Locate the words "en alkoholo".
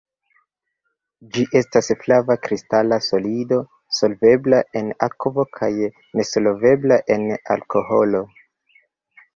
7.19-8.27